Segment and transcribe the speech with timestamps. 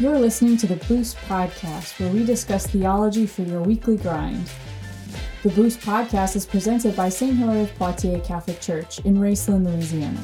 [0.00, 4.48] You're listening to the Boost Podcast, where we discuss theology for your weekly grind.
[5.42, 7.34] The Boost Podcast is presented by St.
[7.36, 10.20] Hilary of Poitiers Catholic Church in Raceland, Louisiana.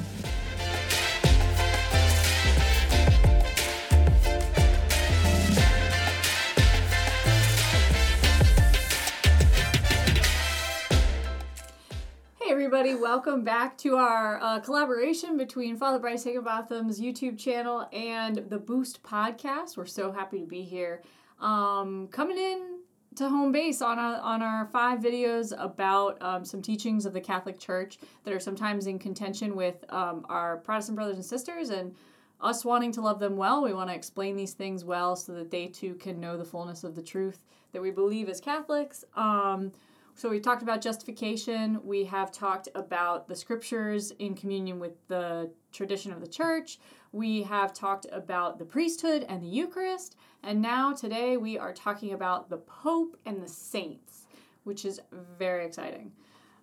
[13.04, 19.02] Welcome back to our uh, collaboration between Father Bryce Higginbotham's YouTube channel and the Boost
[19.02, 19.76] Podcast.
[19.76, 21.02] We're so happy to be here.
[21.38, 22.78] Um, coming in
[23.16, 27.20] to home base on, a, on our five videos about um, some teachings of the
[27.20, 31.94] Catholic Church that are sometimes in contention with um, our Protestant brothers and sisters and
[32.40, 33.62] us wanting to love them well.
[33.62, 36.84] We want to explain these things well so that they too can know the fullness
[36.84, 37.40] of the truth
[37.72, 39.04] that we believe as Catholics.
[39.14, 39.72] Um,
[40.14, 41.80] so we talked about justification.
[41.82, 46.78] We have talked about the scriptures in communion with the tradition of the church.
[47.12, 50.16] We have talked about the priesthood and the Eucharist.
[50.42, 54.26] And now today we are talking about the Pope and the saints,
[54.62, 55.00] which is
[55.38, 56.12] very exciting.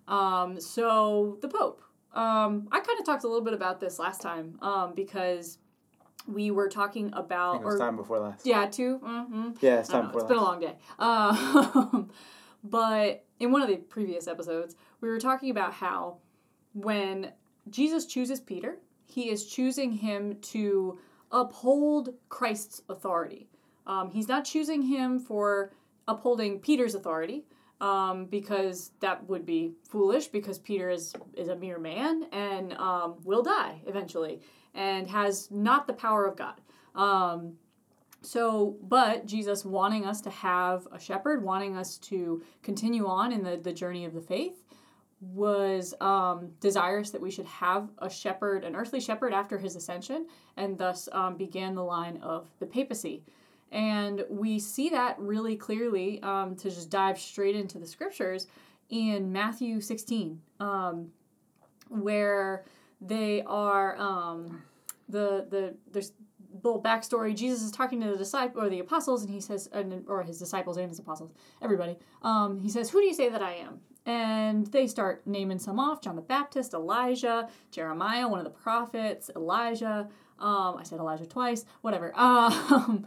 [0.08, 1.82] Um, so the Pope.
[2.14, 5.58] Um, I kind of talked a little bit about this last time um, because
[6.26, 8.46] we were talking about it was time before last.
[8.46, 9.50] yeah two mm-hmm.
[9.60, 10.36] Yeah, it's time know, before it's last.
[10.36, 10.76] been a long day.
[10.98, 12.10] Um,
[12.64, 16.18] but in one of the previous episodes, we were talking about how
[16.74, 17.32] when
[17.68, 20.98] Jesus chooses Peter, he is choosing him to
[21.32, 23.48] uphold Christ's authority.
[23.86, 25.72] Um, he's not choosing him for
[26.06, 27.44] upholding Peter's authority.
[27.80, 33.16] Um, because that would be foolish because Peter is, is a mere man and um,
[33.24, 34.40] will die eventually
[34.72, 36.60] and has not the power of God.
[38.22, 43.42] So, but Jesus wanting us to have a shepherd, wanting us to continue on in
[43.42, 44.64] the, the journey of the faith,
[45.20, 50.26] was um, desirous that we should have a shepherd, an earthly shepherd after his ascension,
[50.56, 53.22] and thus um, began the line of the papacy.
[53.70, 58.46] And we see that really clearly um, to just dive straight into the scriptures
[58.90, 61.10] in Matthew 16, um,
[61.88, 62.64] where
[63.00, 64.62] they are um,
[65.08, 66.12] the the there's
[66.62, 67.34] little backstory.
[67.34, 69.68] Jesus is talking to the disciple or the apostles, and he says,
[70.06, 71.96] or his disciples and his apostles, everybody.
[72.22, 75.78] Um, he says, "Who do you say that I am?" And they start naming some
[75.78, 80.08] off: John the Baptist, Elijah, Jeremiah, one of the prophets, Elijah.
[80.38, 81.64] Um, I said Elijah twice.
[81.80, 82.12] Whatever.
[82.22, 83.06] Um,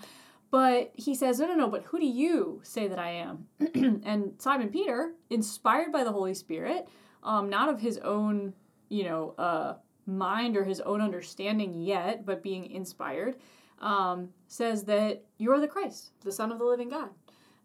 [0.52, 1.68] but he says, "No, no, no.
[1.68, 3.48] But who do you say that I am?"
[4.06, 6.88] and Simon Peter, inspired by the Holy Spirit,
[7.24, 8.54] um, not of his own,
[8.88, 9.74] you know, uh,
[10.06, 13.36] mind or his own understanding yet, but being inspired,
[13.80, 17.10] um, says that you're the Christ, the Son of the living God.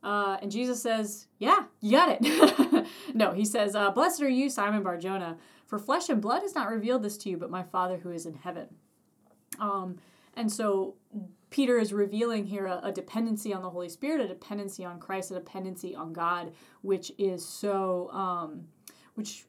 [0.03, 2.87] Uh, and Jesus says, Yeah, you got it.
[3.15, 5.37] no, he says, uh, Blessed are you, Simon Barjona,
[5.67, 8.27] for flesh and blood has not revealed this to you, but my Father who is
[8.27, 8.67] in heaven.
[9.59, 9.99] Um,
[10.35, 10.95] and so
[11.51, 15.31] Peter is revealing here a, a dependency on the Holy Spirit, a dependency on Christ,
[15.33, 18.65] a dependency on God, which is so, um,
[19.15, 19.45] which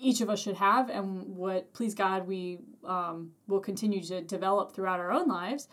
[0.00, 4.72] each of us should have, and what, please God, we um, will continue to develop
[4.72, 5.68] throughout our own lives.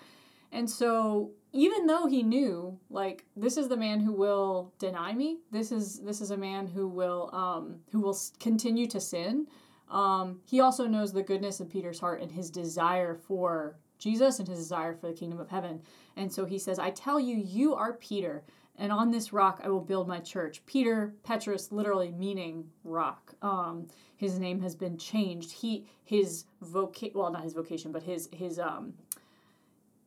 [0.51, 5.39] And so, even though he knew, like, this is the man who will deny me,
[5.51, 9.47] this is this is a man who will um, who will continue to sin.
[9.89, 14.47] Um, he also knows the goodness of Peter's heart and his desire for Jesus and
[14.47, 15.81] his desire for the kingdom of heaven.
[16.15, 18.43] And so he says, "I tell you, you are Peter,
[18.77, 23.33] and on this rock I will build my church." Peter, Petrus, literally meaning rock.
[23.41, 25.51] Um, his name has been changed.
[25.51, 28.93] He his vocation, well, not his vocation, but his his um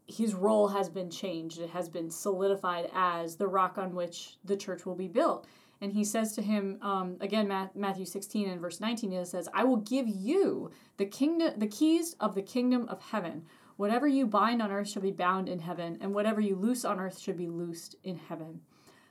[0.08, 1.58] his role has been changed.
[1.58, 5.46] It has been solidified as the rock on which the church will be built.
[5.80, 9.62] And he says to him, um, again, Matthew 16 and verse 19, it says, I
[9.64, 13.44] will give you the kingdom, the keys of the kingdom of heaven.
[13.78, 16.98] Whatever you bind on earth shall be bound in heaven, and whatever you loose on
[16.98, 18.60] earth should be loosed in heaven.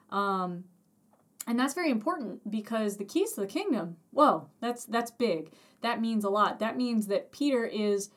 [0.09, 0.65] Um,
[1.47, 5.53] and that's very important because the keys to the kingdom, whoa, that's that's big.
[5.83, 6.59] That means a lot.
[6.59, 8.09] That means that Peter is,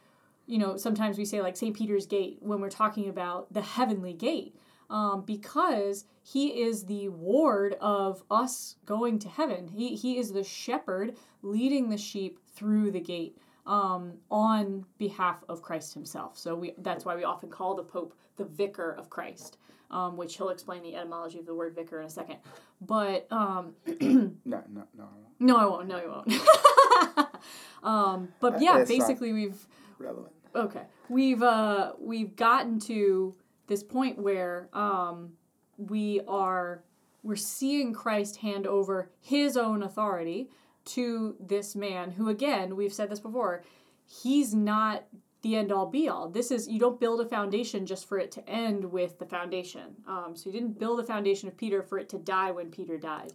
[0.47, 1.77] you know, sometimes we say like St.
[1.77, 4.57] Peter's gate when we're talking about the heavenly gate.
[4.91, 9.69] Um, because he is the ward of us going to heaven.
[9.69, 13.39] He, he is the shepherd leading the sheep through the gate
[13.71, 16.37] um, on behalf of Christ himself.
[16.37, 19.59] So we that's why we often call the Pope the vicar of Christ,
[19.93, 22.39] um, which he'll explain the etymology of the word vicar in a second.
[22.81, 23.95] But um, No,
[24.45, 25.09] no, no.
[25.39, 25.87] no, I won't.
[25.89, 27.29] No, you won't.
[27.83, 29.67] um, but yeah, It's basically we've
[29.99, 30.33] Relevant.
[30.55, 33.35] okay we've uh we've gotten to
[33.67, 35.33] this point where um
[35.77, 36.83] we are
[37.23, 40.49] we're seeing Christ hand over his own authority
[40.95, 43.63] to this man who again we've said this before
[44.11, 45.05] he's not
[45.43, 46.29] the end all be all.
[46.29, 49.97] This is you don't build a foundation just for it to end with the foundation.
[50.07, 52.99] Um, so he didn't build a foundation of Peter for it to die when Peter
[52.99, 53.33] died.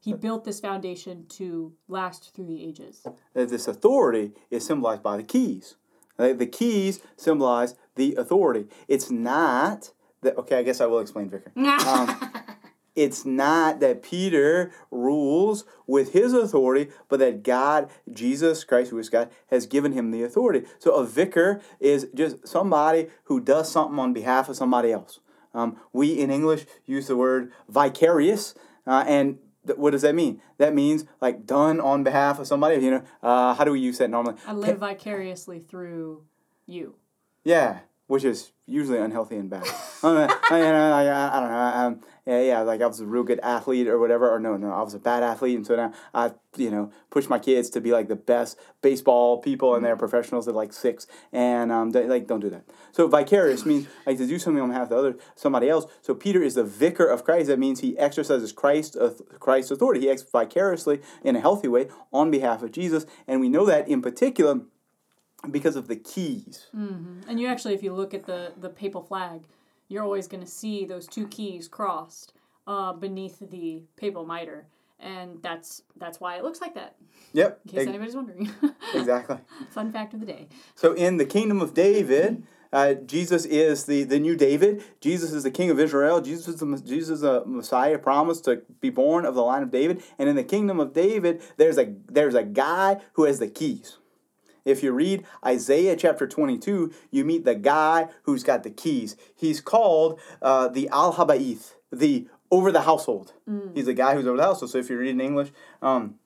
[0.00, 3.06] He built this foundation to last through the ages.
[3.34, 5.76] This authority is symbolized by the keys.
[6.16, 8.66] The keys symbolize the authority.
[8.88, 10.36] It's not that.
[10.38, 11.52] Okay, I guess I will explain, Vicar.
[11.56, 12.32] Um,
[12.94, 19.08] it's not that Peter rules with his authority, but that God, Jesus Christ, who is
[19.08, 20.66] God, has given him the authority.
[20.78, 25.20] So a vicar is just somebody who does something on behalf of somebody else.
[25.54, 28.54] Um, we in English use the word vicarious,
[28.86, 30.40] uh, and th- what does that mean?
[30.58, 32.82] That means like done on behalf of somebody.
[32.82, 34.36] You know, uh, how do we use that normally?
[34.46, 36.24] I live vicariously through
[36.66, 36.94] you.
[37.44, 37.80] Yeah,
[38.12, 39.64] which is usually unhealthy and bad.
[40.02, 41.56] I, I, I, I, I don't know.
[41.56, 44.70] Um, yeah, yeah, like I was a real good athlete or whatever, or no, no,
[44.70, 47.80] I was a bad athlete, and so now I, you know, push my kids to
[47.80, 52.04] be like the best baseball people, and they're professionals at like six, and um, they,
[52.04, 52.66] like don't do that.
[52.92, 55.86] So vicarious means like to do something on behalf of the other somebody else.
[56.02, 57.46] So Peter is the vicar of Christ.
[57.46, 60.02] That means he exercises Christ, uh, Christ's authority.
[60.02, 63.88] He acts vicariously in a healthy way on behalf of Jesus, and we know that
[63.88, 64.60] in particular
[65.50, 66.66] because of the keys.
[66.72, 69.42] And you actually, if you look at the the papal flag,
[69.88, 72.32] you're always going to see those two keys crossed
[72.66, 74.66] uh, beneath the papal mitre,
[75.00, 76.96] and that's that's why it looks like that.
[77.32, 78.50] Yep, In case ex- anybody's wondering.
[78.94, 79.38] exactly.
[79.70, 80.48] Fun fact of the day.
[80.74, 84.82] So in the kingdom of David, uh, Jesus is the, the new David.
[85.00, 86.20] Jesus is the king of Israel.
[86.20, 89.70] Jesus is the Jesus is a Messiah promised to be born of the line of
[89.70, 90.02] David.
[90.18, 93.98] And in the kingdom of David, there's a there's a guy who has the keys.
[94.64, 99.16] If you read Isaiah chapter 22, you meet the guy who's got the keys.
[99.34, 103.32] He's called uh, the Al Habaith, the over the household.
[103.74, 104.70] He's the guy who's over the household.
[104.70, 105.50] So if you read in English,
[105.80, 106.16] um,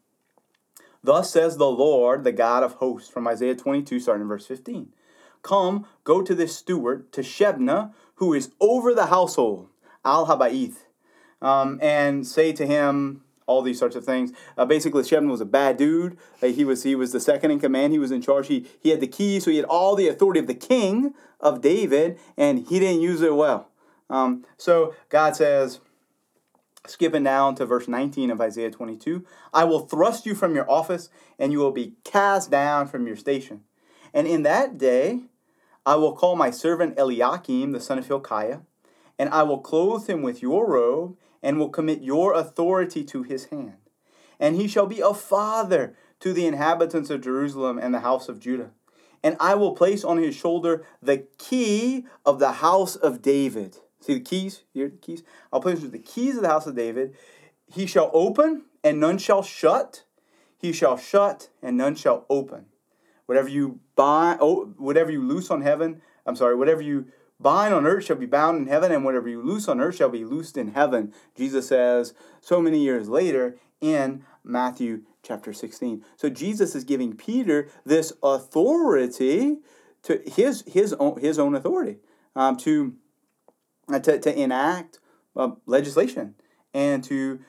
[1.06, 4.88] Thus says the Lord, the God of hosts, from Isaiah 22, starting in verse 15.
[5.42, 9.68] Come, go to this steward, to Shebna, who is over the household,
[10.04, 10.78] Al Habaith,
[11.40, 14.32] um, and say to him all these sorts of things.
[14.58, 16.18] Uh, basically, Shebna was a bad dude.
[16.42, 17.92] Uh, he was he was the second in command.
[17.92, 18.48] He was in charge.
[18.48, 21.60] He he had the key, so he had all the authority of the king of
[21.60, 23.68] David, and he didn't use it well.
[24.08, 25.80] Um, so God says,
[26.86, 31.08] Skipping down to verse 19 of Isaiah 22 I will thrust you from your office,
[31.38, 33.62] and you will be cast down from your station.
[34.14, 35.22] And in that day
[35.84, 38.60] I will call my servant Eliakim, the son of Hilkiah,
[39.18, 41.16] and I will clothe him with your robe,
[41.46, 43.76] and will commit your authority to his hand.
[44.40, 48.40] And he shall be a father to the inhabitants of Jerusalem and the house of
[48.40, 48.72] Judah.
[49.22, 53.76] And I will place on his shoulder the key of the house of David.
[54.00, 54.64] See the keys?
[54.74, 55.22] Here, the keys.
[55.52, 57.14] I'll place the keys of the house of David.
[57.72, 60.02] He shall open, and none shall shut.
[60.58, 62.66] He shall shut, and none shall open.
[63.26, 67.06] Whatever you bind, oh, whatever you loose on heaven, I'm sorry, whatever you
[67.40, 70.08] bind on earth shall be bound in heaven, and whatever you loose on earth shall
[70.08, 71.12] be loosed in heaven.
[71.36, 76.04] Jesus says so many years later in Matthew chapter 16.
[76.16, 79.58] So Jesus is giving Peter this authority
[80.04, 81.98] to his his own his own authority
[82.34, 82.94] um, to,
[83.92, 85.00] uh, to to enact
[85.34, 86.34] uh, legislation
[86.72, 87.40] and to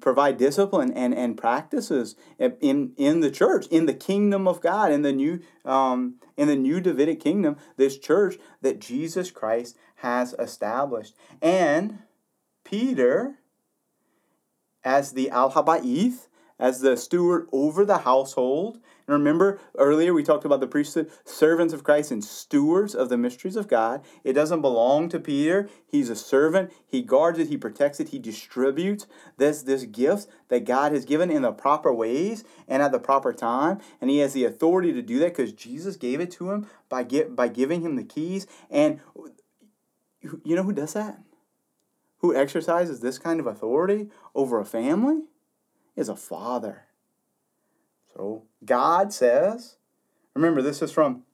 [0.00, 5.02] provide discipline and, and practices in in the church in the kingdom of God in
[5.02, 11.14] the new um, in the new Davidic kingdom this church that Jesus Christ has established.
[11.40, 12.00] And
[12.64, 13.38] Peter
[14.84, 16.26] as the al habaith
[16.62, 18.78] as the steward over the household.
[19.08, 23.18] And remember earlier we talked about the priesthood servants of Christ and stewards of the
[23.18, 24.04] mysteries of God.
[24.22, 25.68] It doesn't belong to Peter.
[25.84, 26.72] He's a servant.
[26.86, 27.48] He guards it.
[27.48, 28.10] He protects it.
[28.10, 32.92] He distributes this this gift that God has given in the proper ways and at
[32.92, 33.80] the proper time.
[34.00, 37.02] And he has the authority to do that because Jesus gave it to him by
[37.02, 38.46] get, by giving him the keys.
[38.70, 39.00] And
[40.44, 41.18] you know who does that?
[42.18, 45.22] Who exercises this kind of authority over a family
[45.96, 46.86] is a father.
[48.14, 49.76] So God says,
[50.34, 51.24] remember, this is from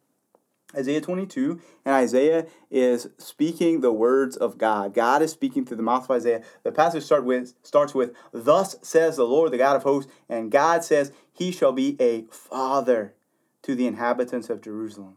[0.77, 4.93] Isaiah 22, and Isaiah is speaking the words of God.
[4.93, 6.43] God is speaking through the mouth of Isaiah.
[6.63, 10.51] The passage start with, starts with, Thus says the Lord, the God of hosts, and
[10.51, 13.15] God says, He shall be a father
[13.63, 15.17] to the inhabitants of Jerusalem.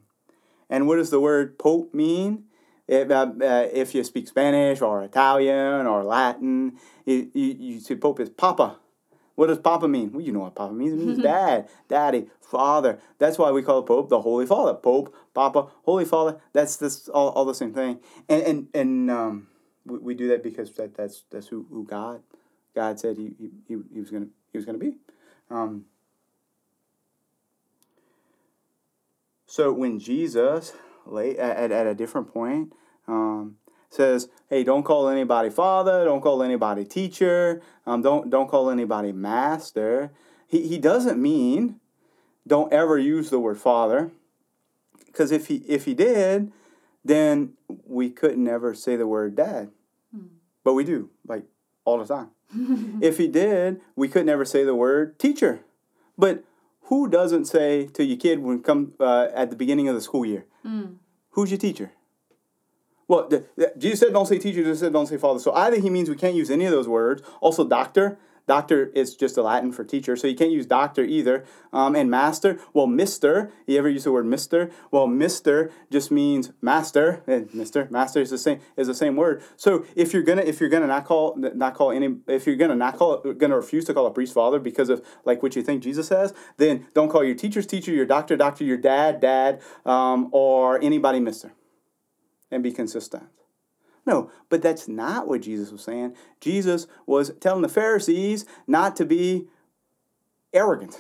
[0.70, 2.46] And what does the word Pope mean?
[2.88, 7.96] If, uh, uh, if you speak Spanish or Italian or Latin, you, you, you say
[7.96, 8.78] Pope is Papa.
[9.42, 10.12] What does Papa mean?
[10.12, 10.94] Well, you know what Papa means.
[10.94, 13.00] It means dad, daddy, father.
[13.18, 14.76] That's why we call the Pope the Holy Father.
[14.76, 16.40] Pope, Papa, Holy Father.
[16.54, 18.02] That's this all, all the same thing.
[18.30, 19.48] And and and um,
[19.84, 22.22] we, we do that because that that's that's who, who God
[22.76, 23.32] God said he,
[23.68, 24.98] he, he, was gonna he was gonna be.
[25.50, 25.86] Um,
[29.48, 30.74] So when Jesus,
[31.08, 32.74] late at, at a different point,
[33.08, 33.56] um,
[33.92, 39.12] says, "Hey, don't call anybody father, don't call anybody teacher, um, don't don't call anybody
[39.12, 40.12] master,"
[40.48, 41.80] he, he doesn't mean
[42.48, 44.12] don't ever use the word father,
[45.06, 46.52] because if he if he did,
[47.04, 47.54] then
[47.86, 49.70] we could never say the word dad,
[50.14, 50.28] hmm.
[50.64, 51.44] but we do like
[51.86, 52.32] all the time.
[53.02, 55.62] if he did, we could never say the word teacher,
[56.18, 56.44] but
[56.84, 60.26] who doesn't say to your kid when come uh, at the beginning of the school
[60.26, 60.96] year, mm.
[61.32, 61.92] "Who's your teacher?"
[63.12, 65.78] Well, the, the, Jesus said, "Don't say teacher." Jesus said, "Don't say father." So either
[65.86, 67.22] he means we can't use any of those words.
[67.42, 68.18] Also, doctor.
[68.48, 71.46] Doctor is just a Latin for teacher, so you can't use doctor either.
[71.72, 73.52] Um, and master, well, Mister.
[73.68, 74.72] You ever use the word Mister?
[74.90, 79.44] Well, Mister just means master, and Mister, master is the same is the same word.
[79.58, 82.76] So if you're gonna if you're gonna not call not call any if you're gonna
[82.76, 85.84] not call gonna refuse to call a priest father because of like what you think
[85.84, 90.30] Jesus says, then don't call your teacher's teacher, your doctor, doctor, your dad, dad, um,
[90.32, 91.54] or anybody Mister,
[92.52, 93.24] and be consistent.
[94.06, 96.16] No, but that's not what Jesus was saying.
[96.40, 99.48] Jesus was telling the Pharisees not to be
[100.54, 100.98] arrogant.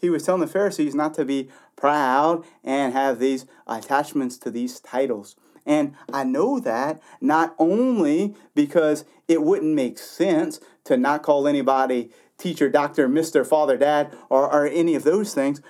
[0.00, 4.80] He was telling the Pharisees not to be proud and have these attachments to these
[4.80, 5.36] titles.
[5.64, 12.10] And I know that not only because it wouldn't make sense to not call anybody
[12.36, 15.60] teacher, doctor, mister, father, dad, or, or any of those things,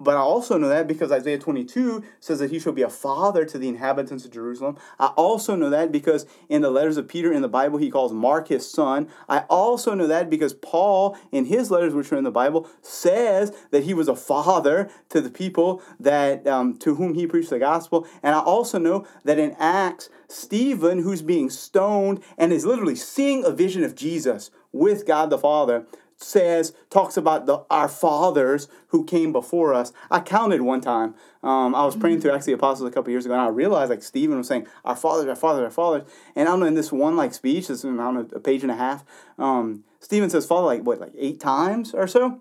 [0.00, 3.44] but I also know that because Isaiah 22 says that he shall be a father
[3.44, 4.78] to the inhabitants of Jerusalem.
[4.98, 8.12] I also know that because in the letters of Peter in the Bible, he calls
[8.12, 9.08] Mark his son.
[9.28, 13.52] I also know that because Paul, in his letters, which are in the Bible, says
[13.70, 17.58] that he was a father to the people that um, to whom he preached the
[17.58, 18.06] gospel.
[18.22, 23.44] And I also know that in Acts, Stephen, who's being stoned and is literally seeing
[23.44, 25.86] a vision of Jesus with God the Father,
[26.22, 29.92] says talks about the our fathers who came before us.
[30.10, 31.14] I counted one time.
[31.42, 34.02] Um, I was praying through actually Apostles a couple years ago, and I realized like
[34.02, 36.92] Stephen was saying, "Our fathers, our fathers, our fathers." And I don't know in this
[36.92, 39.04] one like speech, this is I don't know a page and a half.
[39.38, 42.40] Um, Stephen says "father" like what like eight times or so.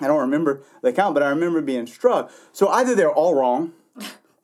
[0.00, 2.30] I don't remember the count, but I remember being struck.
[2.52, 3.72] So either they're all wrong,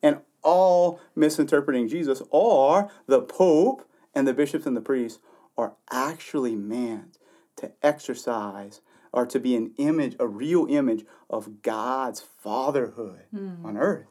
[0.03, 5.19] and all misinterpreting Jesus, or the Pope and the bishops and the priests
[5.57, 7.11] are actually man
[7.57, 8.81] to exercise
[9.11, 13.63] or to be an image, a real image of God's fatherhood mm.
[13.63, 14.07] on earth.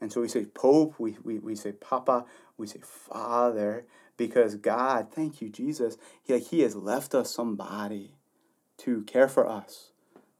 [0.00, 2.26] And so we say Pope, we, we, we say Papa,
[2.58, 3.86] we say Father,
[4.16, 8.12] because God, thank you, Jesus, he, he has left us somebody
[8.78, 9.92] to care for us,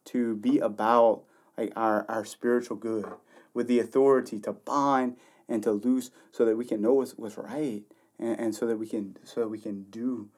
[0.06, 1.22] to be about
[1.56, 3.06] like our, our spiritual good,
[3.54, 5.16] with the authority to bind
[5.48, 7.82] and to loose so that we can know what's, what's right
[8.18, 10.28] and, and so that we can so that we can do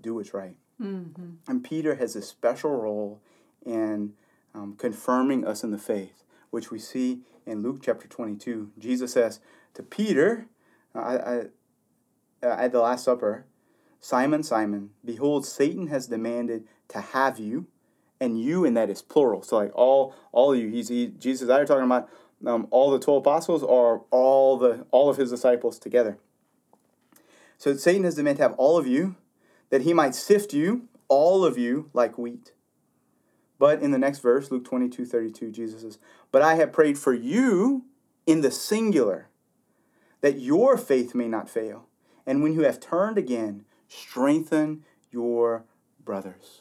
[0.00, 0.56] do what's right.
[0.80, 1.30] Mm-hmm.
[1.46, 3.20] And Peter has a special role
[3.64, 4.14] in
[4.54, 8.72] um, confirming us in the faith, which we see in Luke chapter 22.
[8.78, 9.40] Jesus says
[9.74, 10.46] to Peter
[10.94, 11.38] uh, I, I,
[12.44, 13.46] uh, at the Last Supper,
[14.00, 17.66] Simon, Simon, behold, Satan has demanded to have you,
[18.20, 19.42] and you, and that is plural.
[19.42, 22.08] So like all all of you, he's he, Jesus are talking about
[22.46, 26.18] um, all the twelve apostles or all the all of his disciples together.
[27.56, 29.16] So Satan has demanded to have all of you,
[29.74, 32.52] that he might sift you, all of you, like wheat.
[33.58, 35.98] But in the next verse, Luke 22 32, Jesus says,
[36.30, 37.84] But I have prayed for you
[38.24, 39.30] in the singular,
[40.20, 41.88] that your faith may not fail.
[42.24, 45.64] And when you have turned again, strengthen your
[46.04, 46.60] brothers.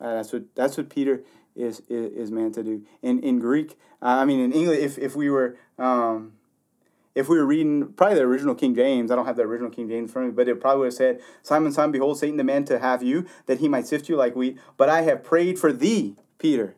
[0.00, 1.20] Uh, that's what that's what Peter
[1.54, 2.82] is is, is meant to do.
[3.02, 6.32] In in Greek, uh, I mean in English, if if we were um,
[7.18, 9.88] if we were reading probably the original King James, I don't have the original King
[9.88, 12.78] James of me, but it probably would have said, Simon, Simon, behold, Satan demanded to
[12.78, 16.14] have you, that he might sift you like wheat, but I have prayed for thee,
[16.38, 16.76] Peter.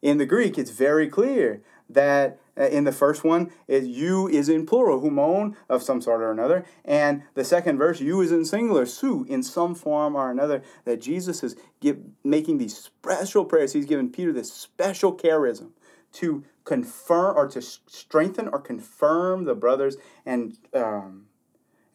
[0.00, 4.48] In the Greek, it's very clear that uh, in the first one, is you is
[4.48, 8.46] in plural, humon of some sort or another, and the second verse, you is in
[8.46, 10.62] singular, su in some form or another.
[10.86, 13.74] That Jesus is give, making these special prayers.
[13.74, 15.72] He's given Peter this special charism
[16.16, 21.26] to confirm or to strengthen or confirm the brothers and um,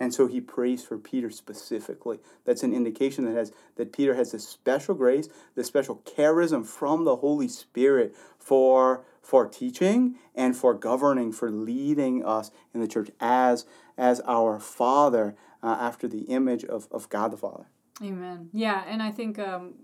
[0.02, 2.18] and so he prays for Peter specifically.
[2.44, 7.06] That's an indication that has that Peter has this special grace, this special charism from
[7.06, 13.12] the Holy Spirit for for teaching and for governing, for leading us in the church
[13.20, 17.68] as as our Father uh, after the image of, of God the Father.
[18.02, 18.50] Amen.
[18.52, 19.76] Yeah, and I think um,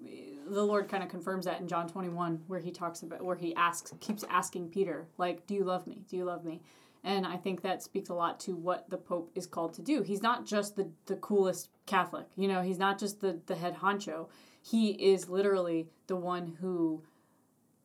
[0.50, 3.56] the Lord kind of confirms that in John 21 where he talks about where he
[3.56, 6.04] asks keeps asking Peter like do you love me?
[6.10, 6.62] Do you love me?
[7.04, 10.02] And I think that speaks a lot to what the Pope is called to do.
[10.02, 13.78] He's not just the, the coolest Catholic, you know, he's not just the, the head
[13.78, 14.28] honcho.
[14.62, 17.04] He is literally the one who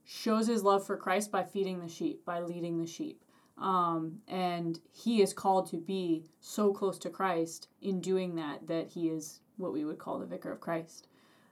[0.05, 3.23] shows his love for Christ by feeding the sheep, by leading the sheep.
[3.59, 8.89] Um, and he is called to be so close to Christ in doing that that
[8.89, 11.07] he is what we would call the vicar of Christ.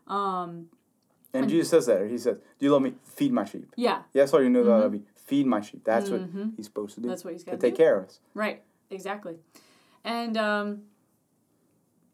[0.09, 0.67] Um,
[1.33, 2.09] And Jesus says that.
[2.11, 2.95] He says, "Do you love me?
[3.05, 5.05] Feed my sheep." yeah, Yeah, that's all you know that I love you.
[5.15, 5.85] Feed my sheep.
[5.85, 6.57] That's what Mhm.
[6.57, 7.09] he's supposed to do.
[7.09, 7.83] that's what he's to got to take do.
[7.85, 8.21] care of us.
[8.35, 9.37] Right, exactly.
[10.05, 10.83] And um,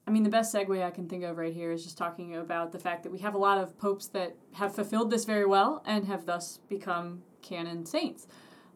[0.07, 2.73] I mean, the best segue I can think of right here is just talking about
[2.73, 5.83] the fact that we have a lot of popes that have fulfilled this very well
[5.87, 8.27] and have thus become canon saints.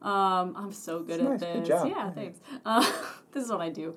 [0.01, 1.53] Um, I'm so good That's at nice.
[1.53, 1.67] Good this.
[1.67, 1.87] job.
[1.87, 2.11] Yeah, Yeah.
[2.11, 2.39] thanks.
[2.65, 2.91] Uh,
[3.31, 3.95] this is what I do.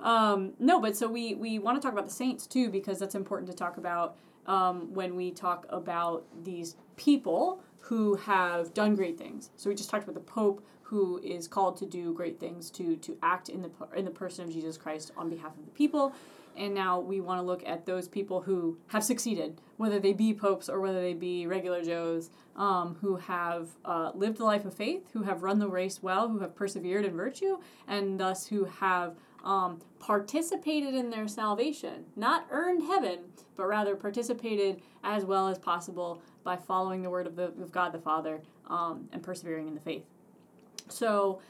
[0.00, 3.14] Um, no, but so we, we want to talk about the saints too because that's
[3.14, 9.16] important to talk about um, when we talk about these people who have done great
[9.16, 9.50] things.
[9.56, 12.96] So we just talked about the Pope who is called to do great things to
[12.96, 16.12] to act in the in the person of Jesus Christ on behalf of the people.
[16.56, 20.32] And now we want to look at those people who have succeeded, whether they be
[20.32, 24.72] popes or whether they be regular Joes, um, who have uh, lived the life of
[24.72, 28.64] faith, who have run the race well, who have persevered in virtue, and thus who
[28.64, 33.18] have um, participated in their salvation, not earned heaven,
[33.56, 37.92] but rather participated as well as possible by following the word of, the, of God
[37.92, 40.04] the Father um, and persevering in the faith.
[40.88, 41.40] So,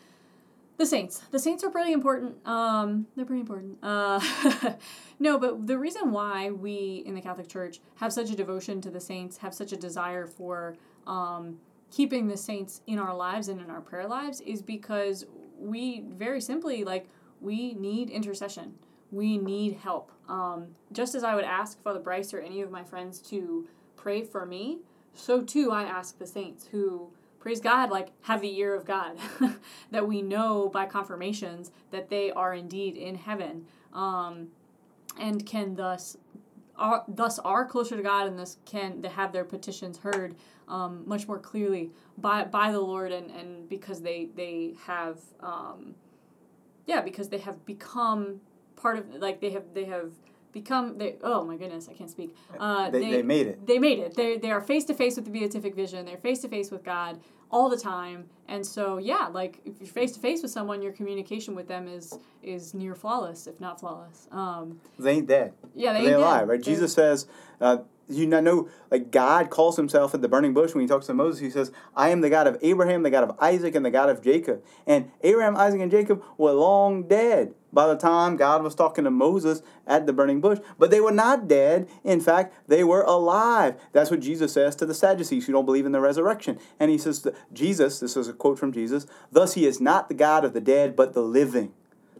[0.76, 1.22] the saints.
[1.30, 2.36] The saints are pretty important.
[2.46, 3.78] Um, they're pretty important.
[3.82, 4.20] Uh,
[5.18, 8.90] no, but the reason why we in the Catholic Church have such a devotion to
[8.90, 11.56] the saints, have such a desire for um,
[11.90, 15.24] keeping the saints in our lives and in our prayer lives, is because
[15.58, 17.08] we very simply like
[17.40, 18.74] we need intercession.
[19.10, 20.12] We need help.
[20.28, 24.22] Um, just as I would ask Father Bryce or any of my friends to pray
[24.22, 24.78] for me,
[25.14, 27.10] so too I ask the saints who
[27.46, 29.16] praise God, like have the ear of God,
[29.92, 34.48] that we know by confirmations that they are indeed in heaven, um,
[35.18, 36.16] and can thus
[36.76, 40.34] are thus are closer to God, and thus can they have their petitions heard
[40.66, 45.94] um, much more clearly by by the Lord, and and because they they have um,
[46.86, 48.40] yeah because they have become
[48.76, 50.12] part of like they have they have
[50.52, 53.66] become they oh my goodness I can't speak uh, They, they, made it.
[53.66, 54.14] they made it.
[54.14, 56.06] They they are face to face with the beatific vision.
[56.06, 57.20] They're face to face with God
[57.50, 58.24] all the time.
[58.48, 61.86] And so yeah, like if you're face to face with someone, your communication with them
[61.88, 64.28] is is near flawless, if not flawless.
[64.32, 65.52] Um, They ain't dead.
[65.74, 66.62] yeah, they They ain't alive, right?
[66.62, 67.26] They're- Jesus says,
[67.60, 71.14] uh, you know, like God calls himself at the burning bush when he talks to
[71.14, 71.40] Moses.
[71.40, 74.08] He says, "I am the God of Abraham, the God of Isaac, and the God
[74.08, 78.74] of Jacob." And Abraham, Isaac, and Jacob were long dead by the time God was
[78.74, 80.60] talking to Moses at the burning bush.
[80.78, 81.88] But they were not dead.
[82.04, 83.74] In fact, they were alive.
[83.92, 86.58] That's what Jesus says to the Sadducees who don't believe in the resurrection.
[86.78, 90.14] And he says, Jesus, this is a quote from Jesus, "Thus he is not the
[90.14, 91.72] God of the dead, but the living."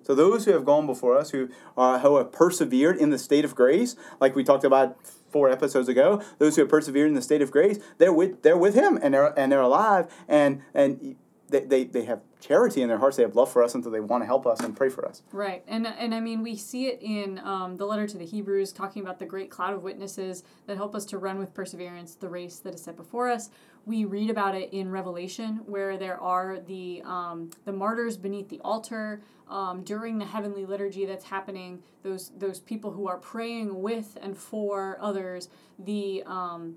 [0.02, 3.44] So those who have gone before us, who are who have persevered in the state
[3.44, 4.96] of grace, like we talked about
[5.36, 8.56] four episodes ago, those who have persevered in the state of grace, they're with they're
[8.56, 11.16] with Him and they're and they're alive and and
[11.48, 13.18] they, they, they have charity in their hearts.
[13.18, 15.06] They have love for us, and so they want to help us and pray for
[15.06, 15.22] us.
[15.32, 18.72] Right, and and I mean we see it in um, the letter to the Hebrews,
[18.72, 22.28] talking about the great cloud of witnesses that help us to run with perseverance the
[22.28, 23.50] race that is set before us.
[23.86, 28.60] We read about it in Revelation, where there are the um, the martyrs beneath the
[28.64, 31.84] altar um, during the heavenly liturgy that's happening.
[32.02, 35.48] Those those people who are praying with and for others.
[35.78, 36.74] The um,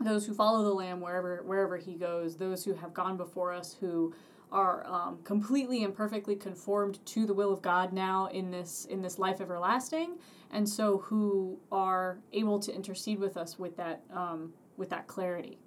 [0.00, 2.36] those who follow the Lamb wherever wherever He goes.
[2.36, 4.14] Those who have gone before us who
[4.52, 9.02] are um, completely and perfectly conformed to the will of God now in this in
[9.02, 10.18] this life everlasting,
[10.52, 15.58] and so who are able to intercede with us with that um, with that clarity.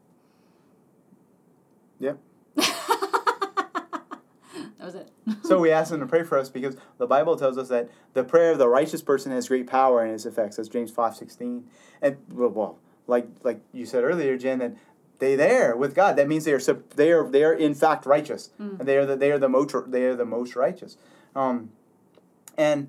[1.99, 2.19] Yep.
[4.79, 5.11] That was it.
[5.43, 8.23] so we ask them to pray for us because the Bible tells us that the
[8.23, 10.55] prayer of the righteous person has great power and its effects.
[10.55, 11.65] That's James five sixteen.
[12.01, 14.75] And well, well, like like you said earlier, Jen, that
[15.19, 16.15] they there with God.
[16.15, 16.59] That means they are
[16.95, 18.51] they are they are in fact righteous.
[18.79, 20.97] And they are the they are the most they are the most righteous.
[21.35, 21.71] Um,
[22.57, 22.87] and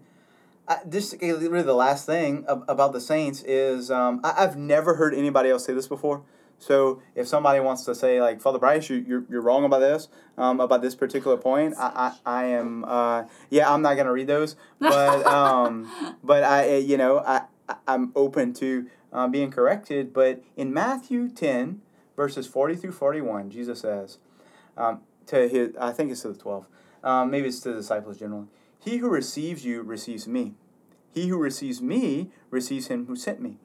[0.69, 5.13] I, this really the last thing about the saints is um, I, I've never heard
[5.13, 6.23] anybody else say this before.
[6.61, 10.09] So if somebody wants to say like Father Bryce, you, you're, you're wrong about this,
[10.37, 14.27] um, about this particular point, I, I, I am uh, yeah I'm not gonna read
[14.27, 15.91] those, but um,
[16.23, 20.13] but I you know I I- I'm open to uh, being corrected.
[20.13, 21.81] But in Matthew ten
[22.15, 24.19] verses forty through forty one, Jesus says
[24.77, 26.67] um, to his I think it's to the twelve,
[27.03, 28.49] um, maybe it's to the disciples generally.
[28.79, 30.55] He who receives you receives me.
[31.11, 33.59] He who receives me receives him who sent me.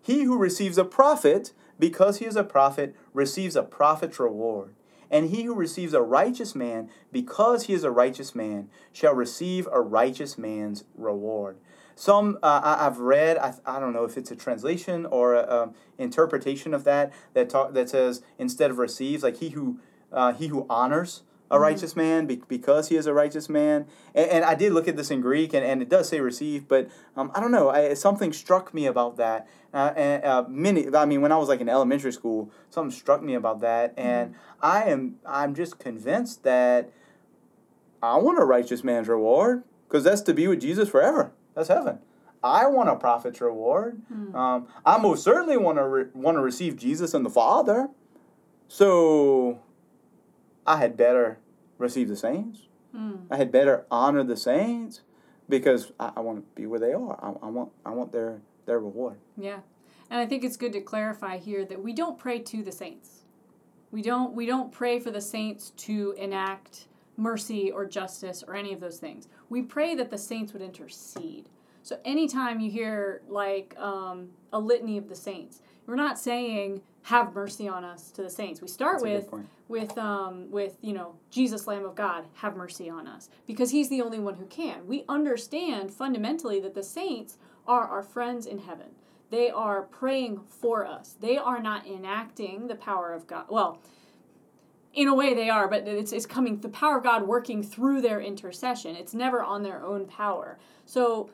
[0.00, 4.74] He who receives a prophet, because he is a prophet, receives a prophet's reward.
[5.10, 9.68] And he who receives a righteous man, because he is a righteous man, shall receive
[9.70, 11.58] a righteous man's reward.
[11.94, 15.70] Some uh, I, I've read, I, I don't know if it's a translation or a,
[15.98, 19.78] interpretation of that that talk, that says instead of receives, like he who
[20.10, 23.86] uh, he who honors a righteous man be, because he is a righteous man.
[24.14, 26.66] And, and I did look at this in Greek, and, and it does say receive,
[26.66, 27.68] but um, I don't know.
[27.68, 29.46] I, something struck me about that.
[29.72, 33.22] Uh, and uh, many, I mean, when I was like in elementary school, something struck
[33.22, 36.90] me about that, and I am, I'm just convinced that
[38.02, 41.32] I want a righteous man's reward because that's to be with Jesus forever.
[41.54, 41.98] That's heaven.
[42.42, 44.00] I want a prophet's reward.
[44.34, 47.88] Um, I most certainly want to re- want to receive Jesus and the Father.
[48.66, 49.60] So
[50.66, 51.38] I had better
[51.82, 52.68] receive the saints.
[53.30, 55.00] I had better honor the saints
[55.48, 57.18] because I, I want to be where they are.
[57.22, 59.16] I, I want I want their their reward.
[59.36, 59.60] Yeah.
[60.10, 63.22] And I think it's good to clarify here that we don't pray to the saints.
[63.90, 68.74] We don't we don't pray for the saints to enact mercy or justice or any
[68.74, 69.28] of those things.
[69.48, 71.48] We pray that the saints would intercede.
[71.82, 75.62] So anytime you hear like um, a litany of the saints,
[75.92, 78.62] we're not saying have mercy on us to the saints.
[78.62, 82.88] We start That's with with um, with you know Jesus Lamb of God have mercy
[82.88, 84.86] on us because he's the only one who can.
[84.86, 88.86] We understand fundamentally that the saints are our friends in heaven.
[89.28, 91.14] They are praying for us.
[91.20, 93.44] They are not enacting the power of God.
[93.50, 93.78] Well,
[94.94, 98.00] in a way they are, but it's, it's coming the power of God working through
[98.00, 98.96] their intercession.
[98.96, 100.58] It's never on their own power.
[100.86, 101.28] So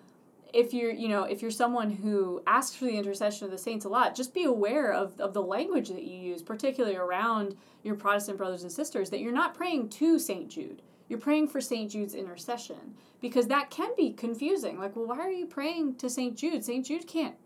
[0.53, 3.85] if you're you know if you're someone who asks for the intercession of the saints
[3.85, 7.95] a lot just be aware of, of the language that you use particularly around your
[7.95, 11.91] protestant brothers and sisters that you're not praying to saint jude you're praying for saint
[11.91, 16.37] jude's intercession because that can be confusing like well why are you praying to saint
[16.37, 17.37] jude saint jude can't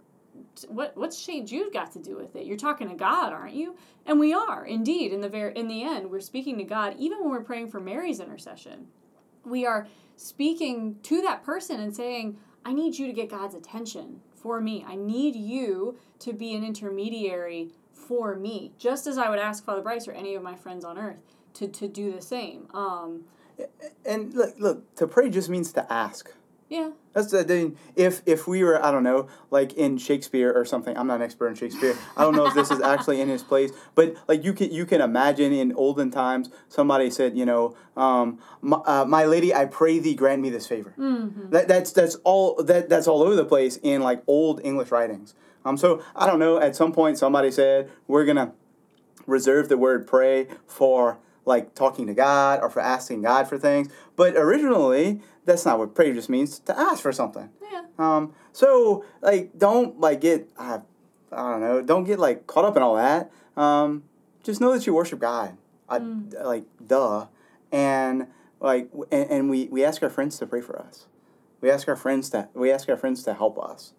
[0.69, 2.47] what what's Saint Jude got to do with it?
[2.47, 3.77] You're talking to God, aren't you?
[4.07, 5.13] And we are indeed.
[5.13, 7.81] In the very in the end, we're speaking to God, even when we're praying for
[7.81, 8.87] Mary's intercession.
[9.45, 14.21] We are speaking to that person and saying, "I need you to get God's attention
[14.35, 14.85] for me.
[14.87, 19.83] I need you to be an intermediary for me." Just as I would ask Father
[19.83, 21.21] Bryce or any of my friends on earth
[21.55, 22.69] to to do the same.
[22.75, 23.25] Um,
[24.05, 26.33] And look, look, to pray just means to ask.
[26.73, 26.91] Yeah.
[27.13, 27.77] That's the thing.
[27.97, 30.97] If if we were, I don't know, like in Shakespeare or something.
[30.97, 31.95] I'm not an expert in Shakespeare.
[32.17, 34.87] I don't know if this is actually in his place, but like you can you
[34.87, 39.67] can imagine in olden times, somebody said, you know, um, my, uh, my lady, I
[39.67, 40.95] pray thee grant me this favor.
[41.51, 45.35] That that's that's all that that's all over the place in like old English writings.
[45.67, 46.59] Um, so I don't know.
[46.59, 48.55] At some point, somebody said we're gonna
[49.27, 53.89] reserve the word pray for like talking to God or for asking God for things.
[54.17, 57.51] But originally, that's not what prayer just means to ask for something.
[57.71, 57.83] Yeah.
[57.99, 60.79] Um, so like don't like get uh,
[61.31, 63.31] I don't know, don't get like caught up in all that.
[63.57, 64.05] Um,
[64.43, 65.57] just know that you worship God.
[65.89, 66.01] Uh,
[66.43, 67.27] Like duh,
[67.71, 68.29] and
[68.61, 71.07] like and, and we we ask our friends to pray for us.
[71.61, 73.93] We ask our friends to we ask our friends to help us.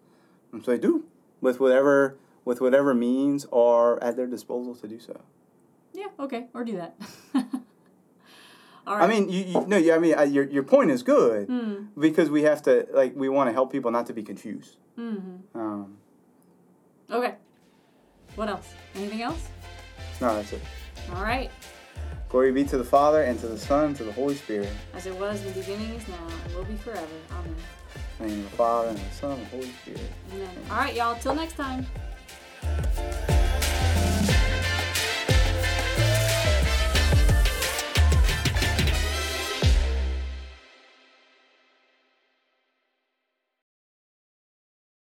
[0.52, 1.04] And so they do
[1.40, 5.20] with whatever with whatever means are at their disposal to do so.
[6.04, 6.24] Yeah.
[6.24, 6.46] Okay.
[6.54, 6.94] Or do that.
[8.86, 9.04] All right.
[9.04, 11.88] I mean, you, you no, you, I mean, uh, your your point is good Mm.
[11.98, 14.76] because we have to like we want to help people not to be confused.
[14.98, 15.58] Mm-hmm.
[15.58, 15.96] Um,
[17.10, 17.34] Okay.
[18.36, 18.68] What else?
[18.94, 19.48] Anything else?
[20.20, 20.60] no, that's it.
[21.14, 21.50] All right.
[22.28, 24.68] Glory be to the Father and to the Son and to the Holy Spirit.
[24.92, 27.06] As it was in the beginning, is now, and will be forever.
[27.30, 27.54] Amen.
[28.20, 30.00] In the name of the Father and the Son and the Holy Spirit.
[30.32, 30.48] Amen.
[30.70, 31.14] All right, y'all.
[31.20, 31.86] Till next time.